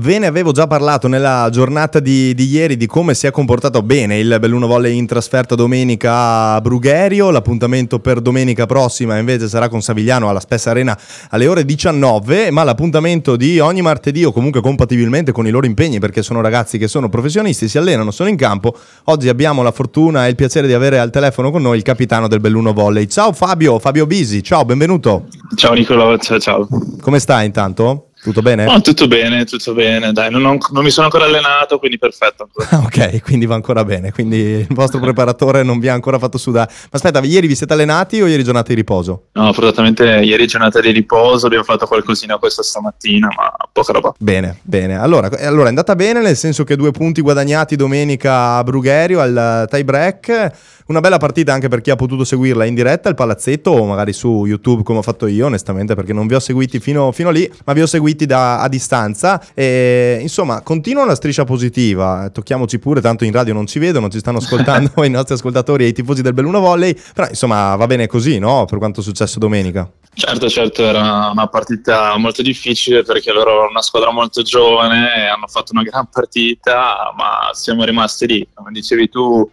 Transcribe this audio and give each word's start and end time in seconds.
Ve 0.00 0.20
ne 0.20 0.26
avevo 0.26 0.52
già 0.52 0.68
parlato 0.68 1.08
nella 1.08 1.48
giornata 1.50 1.98
di, 1.98 2.32
di, 2.32 2.46
ieri 2.46 2.76
di 2.76 2.86
come 2.86 3.14
si 3.14 3.26
è 3.26 3.32
comportato 3.32 3.82
bene 3.82 4.20
il 4.20 4.36
Belluno 4.38 4.68
Volley 4.68 4.96
in 4.96 5.08
trasferta 5.08 5.56
domenica 5.56 6.52
a 6.52 6.60
Brugherio. 6.60 7.32
L'appuntamento 7.32 7.98
per 7.98 8.20
domenica 8.20 8.64
prossima 8.64 9.18
invece 9.18 9.48
sarà 9.48 9.68
con 9.68 9.82
Savigliano 9.82 10.28
alla 10.28 10.38
Spessa 10.38 10.70
Arena 10.70 10.96
alle 11.30 11.48
ore 11.48 11.64
19, 11.64 12.52
ma 12.52 12.62
l'appuntamento 12.62 13.34
di 13.34 13.58
ogni 13.58 13.82
martedì 13.82 14.22
o 14.22 14.30
comunque 14.30 14.60
compatibilmente 14.60 15.32
con 15.32 15.48
i 15.48 15.50
loro 15.50 15.66
impegni 15.66 15.98
perché 15.98 16.22
sono 16.22 16.40
ragazzi 16.40 16.78
che 16.78 16.86
sono 16.86 17.08
professionisti, 17.08 17.66
si 17.66 17.76
allenano, 17.76 18.12
sono 18.12 18.28
in 18.28 18.36
campo. 18.36 18.76
Oggi 19.06 19.28
abbiamo 19.28 19.64
la 19.64 19.72
fortuna 19.72 20.26
e 20.26 20.28
il 20.28 20.36
piacere 20.36 20.68
di 20.68 20.74
avere 20.74 21.00
al 21.00 21.10
telefono 21.10 21.50
con 21.50 21.62
noi 21.62 21.76
il 21.76 21.82
capitano 21.82 22.28
del 22.28 22.38
Belluno 22.38 22.72
Volley. 22.72 23.08
Ciao 23.08 23.32
Fabio, 23.32 23.80
Fabio 23.80 24.06
Bisi, 24.06 24.44
ciao, 24.44 24.64
benvenuto. 24.64 25.24
Ciao 25.56 25.72
Nicolò, 25.72 26.16
ciao 26.18 26.38
ciao. 26.38 26.68
Come 27.00 27.18
stai 27.18 27.46
intanto? 27.46 28.07
Tutto 28.22 28.42
bene? 28.42 28.64
No, 28.64 28.80
tutto 28.80 29.06
bene, 29.06 29.44
tutto 29.44 29.74
bene, 29.74 30.12
dai, 30.12 30.30
non, 30.30 30.44
ho, 30.44 30.58
non 30.72 30.82
mi 30.82 30.90
sono 30.90 31.06
ancora 31.06 31.24
allenato, 31.24 31.78
quindi 31.78 31.98
perfetto. 31.98 32.48
ok, 32.84 33.22
quindi 33.22 33.46
va 33.46 33.54
ancora 33.54 33.84
bene, 33.84 34.12
quindi 34.12 34.36
il 34.36 34.66
vostro 34.70 34.98
preparatore 34.98 35.62
non 35.62 35.78
vi 35.78 35.88
ha 35.88 35.92
ancora 35.92 36.18
fatto 36.18 36.36
sudare. 36.36 36.70
Ma 36.70 36.88
aspetta, 36.90 37.20
ieri 37.20 37.46
vi 37.46 37.54
siete 37.54 37.72
allenati 37.72 38.20
o 38.20 38.26
ieri 38.26 38.42
giornata 38.42 38.68
di 38.68 38.74
riposo? 38.74 39.26
No, 39.32 39.52
fortunatamente 39.52 40.04
ieri 40.04 40.46
giornata 40.46 40.80
di 40.80 40.90
riposo, 40.90 41.46
abbiamo 41.46 41.64
fatto 41.64 41.86
qualcosina 41.86 42.38
questa 42.38 42.62
stamattina, 42.62 43.28
ma 43.28 43.52
poca 43.72 43.92
roba. 43.92 44.12
Bene, 44.18 44.58
bene. 44.62 44.96
Allora, 44.96 45.30
allora 45.40 45.66
è 45.66 45.68
andata 45.68 45.94
bene, 45.94 46.20
nel 46.20 46.36
senso 46.36 46.64
che 46.64 46.76
due 46.76 46.90
punti 46.90 47.20
guadagnati 47.20 47.76
domenica 47.76 48.56
a 48.56 48.64
Brugherio 48.64 49.20
al 49.20 49.66
tie 49.70 49.84
break 49.84 50.52
una 50.88 51.00
bella 51.00 51.18
partita 51.18 51.52
anche 51.52 51.68
per 51.68 51.82
chi 51.82 51.90
ha 51.90 51.96
potuto 51.96 52.24
seguirla 52.24 52.64
in 52.64 52.74
diretta 52.74 53.10
al 53.10 53.14
palazzetto 53.14 53.70
o 53.70 53.84
magari 53.84 54.14
su 54.14 54.46
YouTube 54.46 54.82
come 54.82 55.00
ho 55.00 55.02
fatto 55.02 55.26
io, 55.26 55.44
onestamente, 55.44 55.94
perché 55.94 56.14
non 56.14 56.26
vi 56.26 56.34
ho 56.34 56.40
seguiti 56.40 56.80
fino, 56.80 57.12
fino 57.12 57.28
lì, 57.28 57.50
ma 57.66 57.74
vi 57.74 57.82
ho 57.82 57.86
seguiti 57.86 58.07
da, 58.14 58.60
a 58.60 58.68
distanza. 58.68 59.42
E 59.54 60.18
insomma, 60.20 60.62
continua 60.62 61.04
la 61.04 61.14
striscia 61.14 61.44
positiva. 61.44 62.30
Tocchiamoci 62.32 62.78
pure, 62.78 63.00
tanto 63.00 63.24
in 63.24 63.32
radio 63.32 63.54
non 63.54 63.66
ci 63.66 63.78
vedono, 63.78 64.08
ci 64.08 64.18
stanno 64.18 64.38
ascoltando 64.38 65.02
i 65.04 65.10
nostri 65.10 65.34
ascoltatori 65.34 65.84
e 65.84 65.88
i 65.88 65.92
tifosi 65.92 66.22
del 66.22 66.34
Belluno 66.34 66.60
Volley. 66.60 66.96
Però 67.14 67.28
insomma, 67.28 67.76
va 67.76 67.86
bene 67.86 68.06
così, 68.06 68.38
no? 68.38 68.64
Per 68.64 68.78
quanto 68.78 69.00
è 69.00 69.02
successo 69.02 69.38
domenica. 69.38 69.90
Certo, 70.14 70.48
certo, 70.48 70.82
era 70.82 71.30
una 71.30 71.46
partita 71.46 72.16
molto 72.16 72.42
difficile 72.42 73.04
perché 73.04 73.30
loro 73.30 73.52
erano 73.52 73.70
una 73.70 73.82
squadra 73.82 74.10
molto 74.10 74.42
giovane 74.42 75.14
e 75.14 75.26
hanno 75.26 75.46
fatto 75.46 75.70
una 75.72 75.82
gran 75.82 76.08
partita, 76.10 77.12
ma 77.16 77.50
siamo 77.52 77.84
rimasti 77.84 78.26
lì. 78.26 78.48
Come 78.52 78.72
dicevi 78.72 79.08
tu, 79.08 79.48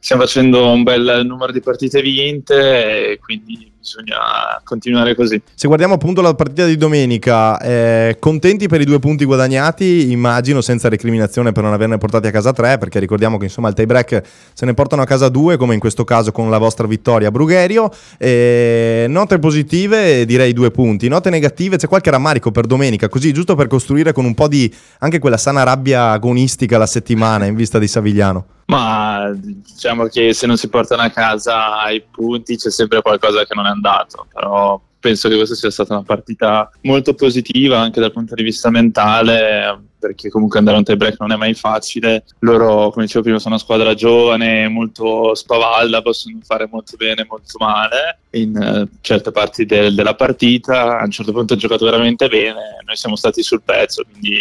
stiamo 0.00 0.22
facendo 0.22 0.70
un 0.70 0.82
bel 0.82 1.22
numero 1.24 1.52
di 1.52 1.60
partite 1.60 2.00
vinte 2.02 3.12
e 3.12 3.18
quindi 3.18 3.72
bisogna 3.78 4.60
continuare 4.64 5.14
così. 5.14 5.40
Se 5.54 5.66
guardiamo 5.66 5.94
appunto 5.94 6.20
la 6.20 6.34
partita 6.34 6.66
di 6.66 6.76
domenica, 6.76 7.58
eh, 7.58 8.16
contenti 8.18 8.68
per 8.68 8.82
i 8.82 8.84
due 8.84 8.98
punti 8.98 9.24
guadagnati, 9.24 10.10
immagino 10.10 10.60
senza 10.60 10.90
recriminazione 10.90 11.52
per 11.52 11.62
non 11.62 11.72
averne 11.72 11.96
portati 11.96 12.26
a 12.26 12.30
casa 12.30 12.52
tre, 12.52 12.76
perché 12.76 12.98
ricordiamo 12.98 13.38
che 13.38 13.44
insomma 13.44 13.68
il 13.68 13.74
tie 13.74 13.86
break 13.86 14.22
se 14.52 14.66
ne 14.66 14.74
portano 14.74 15.02
a 15.02 15.06
casa 15.06 15.30
due, 15.30 15.56
come 15.56 15.74
in 15.74 15.80
questo 15.80 16.04
caso 16.04 16.32
con 16.32 16.50
la 16.50 16.58
vostra 16.58 16.86
vittoria 16.86 17.28
a 17.28 17.30
Brugherio. 17.30 17.90
Eh, 18.18 19.06
note 19.08 19.38
positive 19.38 20.26
direi 20.26 20.52
due 20.52 20.70
punti, 20.70 21.08
note 21.08 21.30
negative 21.30 21.76
c'è 21.76 21.88
qualche 21.88 22.10
rammarico 22.10 22.50
per 22.50 22.66
domenica, 22.66 23.08
così 23.08 23.32
giusto 23.32 23.54
per 23.54 23.68
costruire 23.68 24.12
con 24.12 24.26
un 24.26 24.34
po' 24.34 24.48
di 24.48 24.70
anche 24.98 25.18
quella 25.18 25.38
sana 25.38 25.62
rabbia 25.62 26.10
agonistica 26.10 26.76
la 26.76 26.86
settimana 26.86 27.46
in 27.46 27.54
vista 27.54 27.78
di 27.78 27.88
Savigliano. 27.88 28.46
Ma 28.68 29.32
diciamo 29.34 30.06
che 30.08 30.34
se 30.34 30.46
non 30.46 30.58
si 30.58 30.68
portano 30.68 31.00
a 31.00 31.08
casa 31.08 31.88
i 31.88 32.02
punti 32.02 32.56
c'è 32.56 32.70
sempre 32.70 33.00
qualcosa 33.00 33.44
che 33.46 33.54
non 33.54 33.64
è 33.64 33.70
andato, 33.70 34.26
però 34.30 34.78
penso 35.00 35.28
che 35.30 35.36
questa 35.36 35.54
sia 35.54 35.70
stata 35.70 35.94
una 35.94 36.02
partita 36.02 36.70
molto 36.82 37.14
positiva 37.14 37.78
anche 37.78 38.00
dal 38.00 38.12
punto 38.12 38.34
di 38.34 38.42
vista 38.42 38.68
mentale 38.68 39.84
perché 39.98 40.28
comunque 40.28 40.58
andare 40.58 40.76
a 40.76 40.78
un 40.80 40.84
tie 40.84 40.96
break 40.96 41.16
non 41.18 41.32
è 41.32 41.36
mai 41.36 41.54
facile 41.54 42.24
loro 42.40 42.90
come 42.90 43.04
dicevo 43.04 43.24
prima 43.24 43.38
sono 43.38 43.54
una 43.54 43.62
squadra 43.62 43.94
giovane 43.94 44.68
molto 44.68 45.34
spavalda 45.34 46.02
possono 46.02 46.38
fare 46.42 46.68
molto 46.70 46.96
bene 46.96 47.26
molto 47.28 47.58
male 47.58 48.18
in 48.30 48.56
uh, 48.56 48.98
certe 49.00 49.30
parti 49.30 49.64
de- 49.64 49.92
della 49.92 50.14
partita 50.14 50.98
a 50.98 51.04
un 51.04 51.10
certo 51.10 51.32
punto 51.32 51.54
ha 51.54 51.56
giocato 51.56 51.84
veramente 51.84 52.28
bene 52.28 52.78
noi 52.84 52.96
siamo 52.96 53.16
stati 53.16 53.42
sul 53.42 53.62
pezzo 53.62 54.04
quindi 54.10 54.40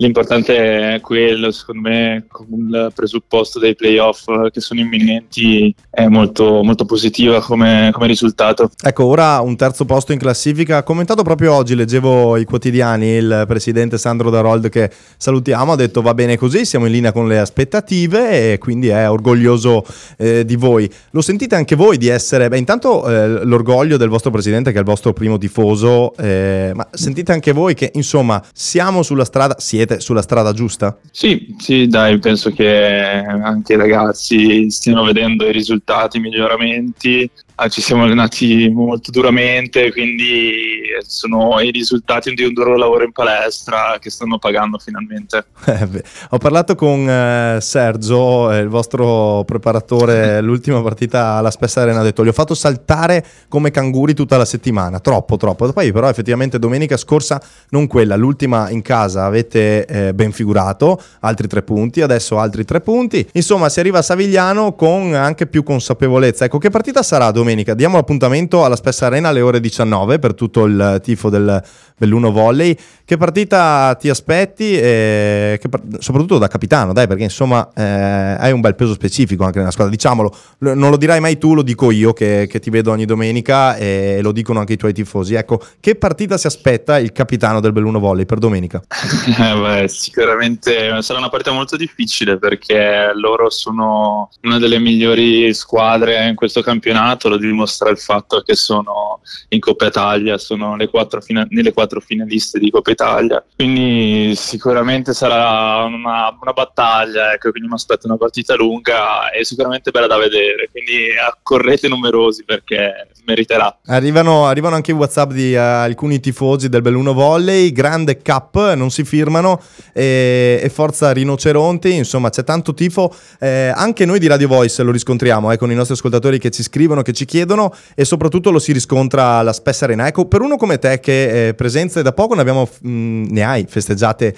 l'importante 0.00 0.94
è 0.94 1.00
quello, 1.00 1.50
secondo 1.52 1.88
me, 1.88 2.24
con 2.28 2.46
il 2.50 2.90
presupposto 2.94 3.58
dei 3.58 3.74
playoff 3.74 4.26
che 4.50 4.60
sono 4.60 4.80
imminenti 4.80 5.74
è 5.88 6.06
molto, 6.08 6.62
molto 6.62 6.84
positiva 6.84 7.40
come, 7.40 7.90
come, 7.92 8.06
risultato. 8.06 8.70
Ecco, 8.82 9.04
ora 9.04 9.40
un 9.40 9.56
terzo 9.56 9.84
posto 9.84 10.12
in 10.12 10.18
classifica. 10.18 10.82
Commentato 10.82 11.22
proprio 11.22 11.54
oggi, 11.54 11.74
leggevo 11.74 12.36
i 12.38 12.44
quotidiani, 12.44 13.08
il 13.08 13.44
presidente 13.46 13.98
Sandro 13.98 14.30
Darold 14.30 14.68
che 14.70 14.79
salutiamo, 15.16 15.72
ha 15.72 15.76
detto 15.76 16.00
va 16.00 16.14
bene 16.14 16.36
così, 16.36 16.64
siamo 16.64 16.86
in 16.86 16.92
linea 16.92 17.12
con 17.12 17.26
le 17.26 17.38
aspettative 17.38 18.52
e 18.52 18.58
quindi 18.58 18.88
è 18.88 19.10
orgoglioso 19.10 19.84
eh, 20.16 20.44
di 20.44 20.56
voi. 20.56 20.88
Lo 21.10 21.20
sentite 21.20 21.56
anche 21.56 21.74
voi 21.74 21.98
di 21.98 22.08
essere, 22.08 22.48
beh 22.48 22.58
intanto 22.58 23.08
eh, 23.08 23.44
l'orgoglio 23.44 23.96
del 23.96 24.08
vostro 24.08 24.30
presidente 24.30 24.70
che 24.70 24.76
è 24.76 24.80
il 24.80 24.86
vostro 24.86 25.12
primo 25.12 25.36
tifoso, 25.36 26.14
eh, 26.16 26.72
ma 26.74 26.86
sentite 26.92 27.32
anche 27.32 27.52
voi 27.52 27.74
che 27.74 27.90
insomma 27.94 28.42
siamo 28.52 29.02
sulla 29.02 29.24
strada, 29.24 29.56
siete 29.58 30.00
sulla 30.00 30.22
strada 30.22 30.52
giusta? 30.52 30.96
Sì, 31.10 31.54
sì, 31.58 31.86
dai, 31.86 32.18
penso 32.18 32.50
che 32.50 33.24
anche 33.42 33.72
i 33.72 33.76
ragazzi 33.76 34.70
stiano 34.70 35.02
vedendo 35.04 35.46
i 35.46 35.52
risultati, 35.52 36.18
i 36.18 36.20
miglioramenti 36.20 37.28
ci 37.68 37.82
siamo 37.82 38.04
allenati 38.04 38.68
molto 38.70 39.10
duramente, 39.10 39.92
quindi 39.92 40.80
sono 41.06 41.60
i 41.60 41.70
risultati 41.70 42.32
di 42.32 42.44
un 42.44 42.52
duro 42.52 42.76
lavoro 42.76 43.04
in 43.04 43.12
palestra 43.12 43.98
che 44.00 44.10
stanno 44.10 44.38
pagando 44.38 44.78
finalmente. 44.78 45.44
Eh, 45.80 46.02
ho 46.30 46.38
parlato 46.38 46.74
con 46.74 47.08
eh, 47.08 47.58
Sergio, 47.60 48.50
eh, 48.50 48.58
il 48.58 48.68
vostro 48.68 49.44
preparatore, 49.44 50.40
l'ultima 50.42 50.82
partita 50.82 51.34
alla 51.34 51.50
Spessa 51.50 51.82
Arena, 51.82 52.00
ha 52.00 52.02
detto 52.02 52.22
li 52.22 52.28
ho 52.28 52.32
fatto 52.32 52.54
saltare 52.54 53.24
come 53.48 53.70
canguri 53.70 54.14
tutta 54.14 54.36
la 54.36 54.44
settimana, 54.44 54.98
troppo 55.00 55.36
troppo. 55.36 55.72
Poi 55.72 55.92
però 55.92 56.08
effettivamente 56.08 56.58
domenica 56.58 56.96
scorsa, 56.96 57.40
non 57.70 57.86
quella, 57.86 58.16
l'ultima 58.16 58.68
in 58.70 58.82
casa 58.82 59.24
avete 59.24 59.86
eh, 59.86 60.14
ben 60.14 60.32
figurato, 60.32 61.00
altri 61.20 61.46
tre 61.46 61.62
punti, 61.62 62.00
adesso 62.02 62.38
altri 62.38 62.64
tre 62.64 62.80
punti. 62.80 63.26
Insomma 63.32 63.68
si 63.68 63.80
arriva 63.80 63.98
a 63.98 64.02
Savigliano 64.02 64.74
con 64.74 65.14
anche 65.14 65.46
più 65.46 65.62
consapevolezza. 65.62 66.44
Ecco 66.46 66.58
che 66.58 66.70
partita 66.70 67.02
sarà 67.02 67.30
domenica? 67.30 67.49
Domenica. 67.50 67.74
Diamo 67.74 67.98
appuntamento 67.98 68.64
alla 68.64 68.76
Spessa 68.76 69.06
Arena 69.06 69.28
alle 69.28 69.40
ore 69.40 69.60
19 69.60 70.18
per 70.18 70.34
tutto 70.34 70.64
il 70.64 71.00
tifo 71.02 71.28
del 71.28 71.62
Belluno 71.96 72.30
Volley. 72.30 72.76
Che 73.04 73.16
partita 73.16 73.96
ti 73.98 74.08
aspetti? 74.08 74.78
E 74.78 75.58
che, 75.60 75.68
soprattutto 75.98 76.38
da 76.38 76.46
capitano, 76.46 76.92
dai, 76.92 77.06
perché 77.06 77.24
insomma 77.24 77.68
eh, 77.74 77.82
hai 77.82 78.52
un 78.52 78.60
bel 78.60 78.76
peso 78.76 78.92
specifico 78.92 79.44
anche 79.44 79.58
nella 79.58 79.72
squadra. 79.72 79.92
Diciamolo, 79.92 80.34
non 80.58 80.90
lo 80.90 80.96
dirai 80.96 81.20
mai 81.20 81.38
tu, 81.38 81.54
lo 81.54 81.62
dico 81.62 81.90
io 81.90 82.12
che, 82.12 82.46
che 82.48 82.60
ti 82.60 82.70
vedo 82.70 82.92
ogni 82.92 83.04
domenica 83.04 83.76
e 83.76 84.20
lo 84.22 84.32
dicono 84.32 84.60
anche 84.60 84.74
i 84.74 84.76
tuoi 84.76 84.92
tifosi. 84.92 85.34
Ecco, 85.34 85.60
che 85.80 85.96
partita 85.96 86.38
si 86.38 86.46
aspetta 86.46 86.98
il 86.98 87.12
capitano 87.12 87.60
del 87.60 87.72
Belluno 87.72 87.98
Volley 87.98 88.26
per 88.26 88.38
domenica? 88.38 88.80
Eh 89.26 89.60
beh, 89.60 89.88
sicuramente 89.88 91.02
sarà 91.02 91.18
una 91.18 91.28
partita 91.28 91.52
molto 91.52 91.76
difficile 91.76 92.38
perché 92.38 93.10
loro 93.14 93.50
sono 93.50 94.30
una 94.42 94.58
delle 94.58 94.78
migliori 94.78 95.52
squadre 95.52 96.28
in 96.28 96.34
questo 96.36 96.62
campionato, 96.62 97.28
lo 97.28 97.36
dimostra 97.40 97.90
il 97.90 97.98
fatto 97.98 98.40
che 98.42 98.54
sono 98.54 99.20
in 99.48 99.60
Coppa 99.60 99.86
Italia, 99.86 100.38
sono 100.38 100.76
quattro 100.90 101.20
fina- 101.20 101.46
nelle 101.50 101.72
quattro 101.72 102.00
finaliste 102.00 102.58
di 102.58 102.70
Coppa 102.70 102.90
Italia. 102.90 103.44
Quindi 103.54 104.34
sicuramente 104.36 105.12
sarà 105.12 105.84
una, 105.84 106.36
una 106.40 106.52
battaglia, 106.52 107.32
ecco, 107.32 107.50
quindi 107.50 107.68
mi 107.68 107.74
aspetto 107.74 108.06
una 108.06 108.16
partita 108.16 108.54
lunga 108.54 109.30
e 109.30 109.44
sicuramente 109.44 109.90
bella 109.90 110.06
da 110.06 110.16
vedere. 110.16 110.68
Quindi 110.70 111.08
accorrete 111.16 111.88
numerosi 111.88 112.44
perché 112.44 113.08
meriterà. 113.24 113.78
Arrivano, 113.86 114.46
arrivano 114.46 114.74
anche 114.74 114.90
i 114.90 114.94
WhatsApp 114.94 115.30
di 115.30 115.54
uh, 115.54 115.58
alcuni 115.58 116.20
tifosi 116.20 116.68
del 116.68 116.82
Belluno 116.82 117.12
Volley, 117.12 117.72
grande 117.72 118.22
cap, 118.22 118.74
non 118.74 118.90
si 118.90 119.04
firmano 119.04 119.60
e, 119.92 120.60
e 120.62 120.68
forza 120.68 121.12
rinoceronti, 121.12 121.94
insomma 121.94 122.30
c'è 122.30 122.44
tanto 122.44 122.74
tifo. 122.74 123.14
Eh, 123.38 123.72
anche 123.74 124.04
noi 124.04 124.18
di 124.18 124.26
Radio 124.26 124.48
Voice 124.48 124.82
lo 124.82 124.90
riscontriamo 124.90 125.52
eh, 125.52 125.58
con 125.58 125.70
i 125.70 125.74
nostri 125.74 125.94
ascoltatori 125.94 126.38
che 126.38 126.50
ci 126.50 126.62
scrivono, 126.62 127.02
che 127.02 127.12
ci 127.12 127.19
chiedono 127.24 127.72
e 127.94 128.04
soprattutto 128.04 128.50
lo 128.50 128.58
si 128.58 128.72
riscontra 128.72 129.38
alla 129.38 129.52
Spessa 129.52 129.84
Arena. 129.84 130.06
Ecco, 130.06 130.26
per 130.26 130.40
uno 130.40 130.56
come 130.56 130.78
te 130.78 131.00
che 131.00 131.48
eh, 131.48 131.54
presenze 131.54 132.02
da 132.02 132.12
poco 132.12 132.34
ne, 132.34 132.40
abbiamo, 132.40 132.68
mh, 132.80 133.26
ne 133.30 133.42
hai 133.42 133.66
festeggiate 133.68 134.34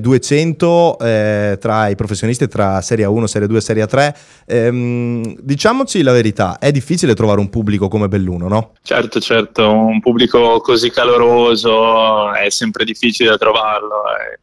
200 0.00 0.98
eh, 1.00 1.50
eh, 1.50 1.58
tra 1.58 1.88
i 1.88 1.96
professionisti, 1.96 2.48
tra 2.48 2.80
Serie 2.80 3.04
1, 3.04 3.26
Serie 3.26 3.48
2 3.48 3.58
e 3.58 3.60
Serie 3.60 3.86
3, 3.86 4.16
ehm, 4.46 5.36
diciamoci 5.40 6.02
la 6.02 6.12
verità, 6.12 6.58
è 6.58 6.70
difficile 6.70 7.14
trovare 7.14 7.40
un 7.40 7.48
pubblico 7.50 7.88
come 7.88 8.08
Belluno, 8.08 8.48
no? 8.48 8.72
Certo, 8.82 9.20
certo, 9.20 9.70
un 9.70 10.00
pubblico 10.00 10.60
così 10.60 10.90
caloroso 10.90 12.32
è 12.32 12.50
sempre 12.50 12.84
difficile 12.84 13.30
da 13.30 13.38
trovarlo. 13.38 14.02
Eh 14.18 14.38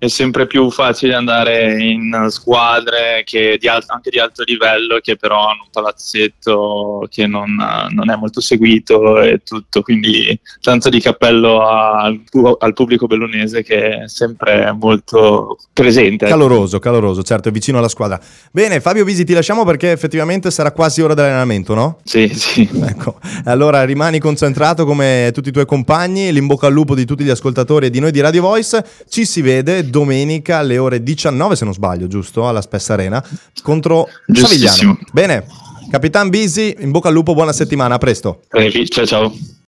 è 0.00 0.08
sempre 0.08 0.46
più 0.46 0.70
facile 0.70 1.12
andare 1.12 1.78
in 1.78 2.28
squadre 2.30 3.22
di 3.26 3.68
al- 3.68 3.84
anche 3.86 4.08
di 4.08 4.18
alto 4.18 4.42
livello 4.44 4.98
che 5.02 5.16
però 5.16 5.48
hanno 5.48 5.64
un 5.64 5.70
palazzetto 5.70 7.06
che 7.10 7.26
non, 7.26 7.54
non, 7.90 8.10
è 8.10 8.16
molto 8.16 8.40
seguito 8.40 9.20
e 9.20 9.42
tutto, 9.44 9.82
quindi 9.82 10.40
tanto 10.62 10.88
di 10.88 11.00
cappello 11.02 11.66
al, 11.66 12.18
al, 12.60 12.72
pubblico 12.72 13.06
bellunese 13.06 13.62
che 13.62 13.98
è 13.98 14.08
sempre 14.08 14.72
molto 14.72 15.58
presente. 15.70 16.26
Caloroso, 16.26 16.78
caloroso, 16.78 17.22
certo, 17.22 17.50
è 17.50 17.52
vicino 17.52 17.76
alla 17.76 17.88
squadra. 17.88 18.18
Bene, 18.50 18.80
Fabio 18.80 19.04
Visi, 19.04 19.24
ti 19.24 19.34
lasciamo 19.34 19.66
perché 19.66 19.90
effettivamente 19.90 20.50
sarà 20.50 20.72
quasi 20.72 21.02
ora 21.02 21.12
dell'allenamento, 21.12 21.74
no? 21.74 21.98
Sì, 22.04 22.26
sì. 22.28 22.66
Ecco, 22.72 23.18
allora 23.44 23.84
rimani 23.84 24.18
concentrato 24.18 24.86
come 24.86 25.30
tutti 25.34 25.50
i 25.50 25.52
tuoi 25.52 25.66
compagni, 25.66 26.32
l'in 26.32 26.46
bocca 26.46 26.68
al 26.68 26.72
lupo 26.72 26.94
di 26.94 27.04
tutti 27.04 27.22
gli 27.22 27.28
ascoltatori 27.28 27.86
e 27.86 27.90
di 27.90 28.00
noi 28.00 28.12
di 28.12 28.20
Radio 28.20 28.40
Voice, 28.40 28.82
ci 29.06 29.26
si 29.26 29.42
vede 29.42 29.88
domenica 29.90 30.58
alle 30.58 30.78
ore 30.78 31.02
19, 31.02 31.56
se 31.56 31.64
non 31.64 31.74
sbaglio, 31.74 32.06
giusto? 32.06 32.48
Alla 32.48 32.62
Spessa 32.62 32.94
Arena 32.94 33.22
contro 33.62 34.08
Savigliano. 34.32 34.98
Bene, 35.12 35.46
Capitan 35.90 36.28
Bisi, 36.28 36.76
in 36.78 36.90
bocca 36.90 37.08
al 37.08 37.14
lupo, 37.14 37.34
buona 37.34 37.52
settimana, 37.52 37.96
a 37.96 37.98
presto. 37.98 38.42
ciao 38.88 39.06
ciao. 39.06 39.58